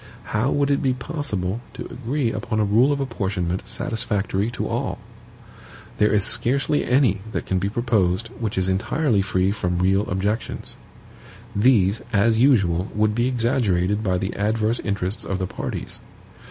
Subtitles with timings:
[0.33, 4.97] How would it be possible to agree upon a rule of apportionment satisfactory to all?
[5.99, 10.75] There is scarcely any that can be proposed which is entirely free from real objections.
[11.55, 15.99] These, as usual, would be exaggerated by the adverse interest of the parties.